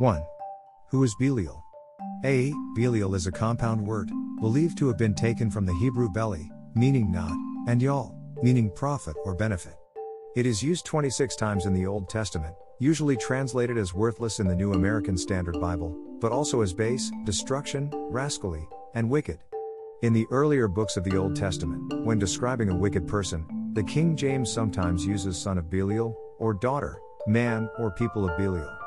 1. 0.00 0.24
Who 0.88 1.04
is 1.04 1.14
Belial? 1.16 1.62
A. 2.24 2.54
Belial 2.74 3.14
is 3.14 3.26
a 3.26 3.32
compound 3.32 3.86
word, 3.86 4.10
believed 4.40 4.78
to 4.78 4.88
have 4.88 4.96
been 4.96 5.14
taken 5.14 5.50
from 5.50 5.66
the 5.66 5.74
Hebrew 5.74 6.08
beli, 6.08 6.50
meaning 6.74 7.12
not, 7.12 7.36
and 7.68 7.82
yal, 7.82 8.16
meaning 8.42 8.70
profit 8.74 9.14
or 9.26 9.34
benefit. 9.34 9.74
It 10.36 10.46
is 10.46 10.62
used 10.62 10.86
26 10.86 11.36
times 11.36 11.66
in 11.66 11.74
the 11.74 11.84
Old 11.84 12.08
Testament, 12.08 12.54
usually 12.78 13.14
translated 13.18 13.76
as 13.76 13.92
worthless 13.92 14.40
in 14.40 14.48
the 14.48 14.56
New 14.56 14.72
American 14.72 15.18
Standard 15.18 15.60
Bible, 15.60 15.94
but 16.18 16.32
also 16.32 16.62
as 16.62 16.72
base, 16.72 17.12
destruction, 17.26 17.90
rascally, 18.08 18.66
and 18.94 19.10
wicked. 19.10 19.40
In 20.00 20.14
the 20.14 20.26
earlier 20.30 20.66
books 20.66 20.96
of 20.96 21.04
the 21.04 21.18
Old 21.18 21.36
Testament, 21.36 22.06
when 22.06 22.18
describing 22.18 22.70
a 22.70 22.74
wicked 22.74 23.06
person, 23.06 23.44
the 23.74 23.84
King 23.84 24.16
James 24.16 24.50
sometimes 24.50 25.04
uses 25.04 25.36
son 25.36 25.58
of 25.58 25.68
Belial, 25.68 26.16
or 26.38 26.54
daughter, 26.54 26.98
man, 27.26 27.68
or 27.78 27.90
people 27.90 28.26
of 28.26 28.38
Belial. 28.38 28.79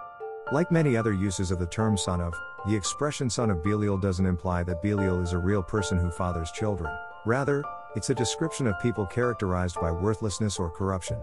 Like 0.54 0.72
many 0.72 0.96
other 0.96 1.14
uses 1.14 1.50
of 1.50 1.58
the 1.58 1.66
term 1.66 1.98
son 1.98 2.22
of, 2.22 2.40
the 2.68 2.76
expression 2.76 3.28
son 3.28 3.50
of 3.50 3.64
Belial 3.64 3.98
doesn't 3.98 4.28
imply 4.28 4.62
that 4.62 4.84
Belial 4.84 5.20
is 5.20 5.34
a 5.34 5.38
real 5.40 5.64
person 5.64 5.98
who 5.98 6.12
fathers 6.12 6.52
children. 6.52 6.96
Rather, 7.26 7.64
it's 7.96 8.12
a 8.12 8.14
description 8.14 8.68
of 8.68 8.80
people 8.80 9.08
characterized 9.08 9.82
by 9.82 9.90
worthlessness 9.90 10.60
or 10.60 10.70
corruption. 10.70 11.18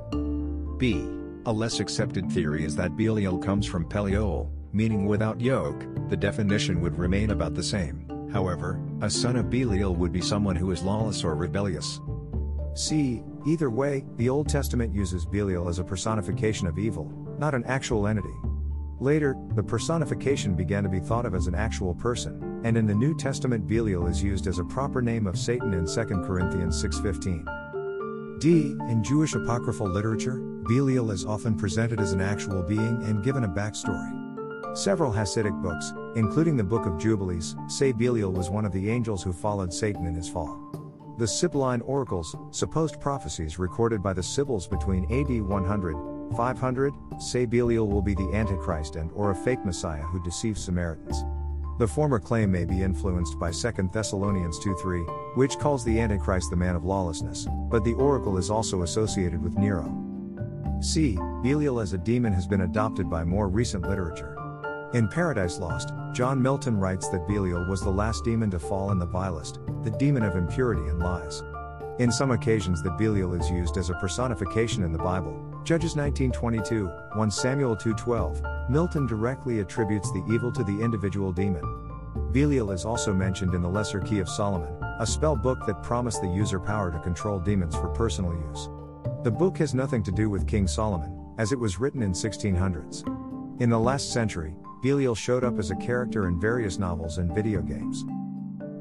B. 0.79 1.09
A 1.47 1.53
less 1.53 1.79
accepted 1.79 2.29
theory 2.33 2.65
is 2.65 2.75
that 2.75 2.97
Belial 2.97 3.39
comes 3.39 3.67
from 3.67 3.89
Peliol, 3.89 4.51
meaning 4.73 5.07
without 5.07 5.41
yoke, 5.41 5.85
the 6.09 6.17
definition 6.17 6.81
would 6.81 6.99
remain 6.99 7.31
about 7.31 7.55
the 7.55 7.63
same. 7.63 8.29
However, 8.33 8.81
a 9.01 9.09
son 9.09 9.37
of 9.37 9.49
Belial 9.49 9.95
would 9.95 10.11
be 10.11 10.21
someone 10.21 10.57
who 10.57 10.73
is 10.73 10.83
lawless 10.83 11.23
or 11.23 11.37
rebellious. 11.37 12.01
C. 12.75 13.23
Either 13.47 13.71
way, 13.71 14.05
the 14.17 14.29
Old 14.29 14.49
Testament 14.49 14.93
uses 14.93 15.25
Belial 15.25 15.69
as 15.69 15.79
a 15.79 15.85
personification 15.85 16.67
of 16.67 16.81
evil, 16.81 17.09
not 17.39 17.55
an 17.55 17.63
actual 17.67 18.09
entity. 18.09 18.35
Later, 19.01 19.35
the 19.55 19.63
personification 19.63 20.55
began 20.55 20.83
to 20.83 20.91
be 20.91 21.01
thought 21.01 21.25
of 21.25 21.35
as 21.35 21.47
an 21.47 21.55
actual 21.55 21.95
person, 21.95 22.61
and 22.65 22.77
in 22.77 22.87
the 22.87 22.95
New 22.95 23.17
Testament 23.17 23.67
Belial 23.67 24.07
is 24.07 24.23
used 24.23 24.47
as 24.47 24.59
a 24.59 24.65
proper 24.65 25.01
name 25.01 25.27
of 25.27 25.39
Satan 25.39 25.73
in 25.73 25.87
2 25.87 26.23
Corinthians 26.27 26.77
6:15. 26.77 27.47
D. 28.41 28.77
In 28.91 29.03
Jewish 29.03 29.35
apocryphal 29.35 29.89
literature, 29.89 30.39
Belial 30.69 31.11
is 31.13 31.25
often 31.25 31.57
presented 31.57 31.99
as 31.99 32.13
an 32.13 32.21
actual 32.21 32.63
being 32.63 33.03
and 33.05 33.25
given 33.25 33.45
a 33.45 33.49
backstory. 33.49 34.77
Several 34.77 35.11
Hasidic 35.11 35.63
books, 35.63 35.95
including 36.15 36.59
the 36.59 36.63
Book 36.63 36.85
of 36.85 36.99
Jubilees, 36.99 37.57
say 37.69 37.93
Belial 37.93 38.33
was 38.33 38.51
one 38.51 38.67
of 38.67 38.73
the 38.73 38.91
angels 38.91 39.23
who 39.23 39.33
followed 39.33 39.73
Satan 39.73 40.05
in 40.05 40.15
his 40.15 40.29
fall. 40.29 40.59
The 41.17 41.27
Sibylline 41.27 41.81
oracles, 41.81 42.37
supposed 42.51 43.01
prophecies 43.01 43.59
recorded 43.59 44.03
by 44.03 44.13
the 44.13 44.23
Sibyls 44.23 44.69
between 44.69 45.11
AD 45.11 45.41
100 45.41 46.20
500 46.37 46.93
say 47.19 47.45
Belial 47.47 47.89
will 47.89 48.03
be 48.03 48.15
the 48.15 48.31
Antichrist 48.35 48.97
and 48.97 49.11
or 49.15 49.31
a 49.31 49.35
fake 49.35 49.65
Messiah 49.65 50.03
who 50.03 50.23
deceives 50.23 50.63
Samaritans. 50.63 51.25
The 51.79 51.89
former 51.89 52.19
claim 52.19 52.53
may 52.53 52.65
be 52.65 52.83
influenced 52.83 53.39
by 53.39 53.53
2 53.53 53.91
Thessalonians 53.91 54.59
2:3, 54.59 55.03
which 55.35 55.59
calls 55.59 55.83
the 55.83 55.99
Antichrist 55.99 56.51
the 56.51 56.57
man 56.57 56.77
of 56.77 56.85
lawlessness, 56.85 57.49
but 57.71 57.85
the 57.85 57.95
oracle 57.95 58.37
is 58.37 58.51
also 58.51 58.83
associated 58.83 59.43
with 59.43 59.57
Nero. 59.57 59.91
C. 60.81 61.19
Belial 61.43 61.81
as 61.81 61.93
a 61.93 61.99
demon 61.99 62.33
has 62.33 62.47
been 62.47 62.63
adopted 62.63 63.09
by 63.09 63.25
more 63.25 63.49
recent 63.49 63.89
literature. 63.89 64.37
In 64.93 65.09
Paradise 65.09 65.59
Lost, 65.59 65.93
John 66.13 66.43
Milton 66.43 66.77
writes 66.77 67.09
that 67.09 67.27
Belial 67.29 67.65
was 67.69 67.81
the 67.81 67.91
last 67.91 68.25
demon 68.25 68.51
to 68.51 68.59
fall 68.59 68.91
and 68.91 69.01
the 69.01 69.07
vilest, 69.07 69.61
the 69.83 69.91
demon 69.93 70.23
of 70.23 70.37
impurity 70.37 70.87
and 70.89 70.99
lies. 70.99 71.43
In 72.01 72.11
some 72.11 72.31
occasions 72.31 72.83
that 72.83 72.97
Belial 72.97 73.35
is 73.35 73.51
used 73.51 73.77
as 73.77 73.91
a 73.91 73.95
personification 73.95 74.85
in 74.85 74.91
the 74.91 74.99
Bible, 74.99 75.39
Judges 75.65 75.97
19:22, 75.97 76.91
1 77.15 77.31
Samuel 77.31 77.77
2:12, 77.77 78.41
Milton 78.71 79.07
directly 79.07 79.61
attributes 79.61 80.11
the 80.11 80.25
evil 80.33 80.51
to 80.51 80.65
the 80.65 80.81
individual 80.81 81.31
demon. 81.31 81.63
Belial 82.33 82.71
is 82.71 82.87
also 82.87 83.13
mentioned 83.13 83.55
in 83.55 83.61
the 83.61 83.69
Lesser 83.69 84.01
Key 84.01 84.19
of 84.19 84.31
Solomon, 84.31 84.73
a 84.99 85.07
spell 85.07 85.37
book 85.37 85.67
that 85.67 85.83
promised 85.83 86.23
the 86.23 86.29
user 86.29 86.59
power 86.59 86.91
to 86.91 86.99
control 87.01 87.39
demons 87.39 87.77
for 87.77 87.89
personal 87.89 88.33
use. 88.49 88.71
The 89.23 89.31
book 89.31 89.59
has 89.59 89.75
nothing 89.75 90.03
to 90.05 90.11
do 90.11 90.31
with 90.31 90.47
King 90.47 90.67
Solomon, 90.67 91.15
as 91.37 91.53
it 91.53 91.61
was 91.61 91.81
written 91.81 92.03
in 92.03 92.15
1600s. 92.15 93.05
In 93.59 93.69
the 93.69 93.79
last 93.79 94.11
century, 94.11 94.55
Belial 94.83 95.15
showed 95.15 95.45
up 95.45 95.59
as 95.59 95.71
a 95.71 95.77
character 95.77 96.29
in 96.29 96.41
various 96.41 96.79
novels 96.79 97.19
and 97.19 97.35
video 97.35 97.61
games. 97.61 98.07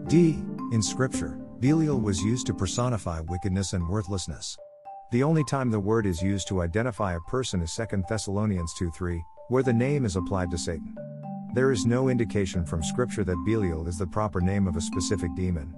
D. 0.08 0.42
In 0.72 0.82
Scripture, 0.82 1.38
Belial 1.60 2.00
was 2.00 2.22
used 2.22 2.48
to 2.48 2.54
personify 2.54 3.20
wickedness 3.20 3.74
and 3.74 3.86
worthlessness. 3.86 4.56
The 5.12 5.24
only 5.24 5.44
time 5.44 5.70
the 5.70 5.80
word 5.80 6.06
is 6.06 6.22
used 6.22 6.48
to 6.48 6.62
identify 6.62 7.16
a 7.16 7.30
person 7.30 7.62
is 7.62 7.74
2 7.76 8.08
Thessalonians 8.08 8.74
2:3, 8.80 9.22
where 9.50 9.62
the 9.62 9.74
name 9.74 10.06
is 10.06 10.16
applied 10.16 10.52
to 10.52 10.58
Satan. 10.58 10.96
There 11.54 11.74
is 11.74 11.86
no 11.86 12.08
indication 12.08 12.66
from 12.66 12.82
Scripture 12.82 13.26
that 13.26 13.44
Belial 13.46 13.88
is 13.88 13.98
the 13.98 14.08
proper 14.08 14.40
name 14.40 14.68
of 14.68 14.78
a 14.78 14.82
specific 14.82 15.36
demon. 15.36 15.74